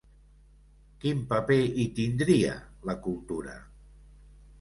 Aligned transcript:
Quin 1.03 1.19
paper 1.33 1.57
hi 1.81 1.85
tindria 1.99 2.55
la 2.91 2.97
cultura? 3.09 3.59